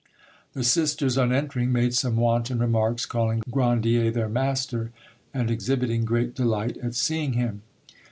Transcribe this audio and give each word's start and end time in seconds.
The 0.53 0.63
sisters 0.63 1.15
on 1.15 1.31
entering 1.31 1.71
made 1.71 1.93
some 1.93 2.15
wanton 2.15 2.57
remarks, 2.57 3.05
calling 3.05 3.43
Grandier 3.51 4.09
their 4.09 4.27
master, 4.29 4.89
and 5.31 5.51
exhibiting 5.51 6.05
great 6.05 6.33
delight 6.33 6.75
at 6.77 6.95
seeing 6.95 7.33
him. 7.33 7.61